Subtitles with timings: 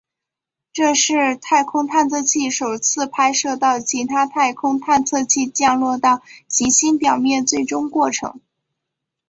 [0.73, 8.41] 这是太空探测器首次拍摄到其他太空探测器降落到行星表面最终过程。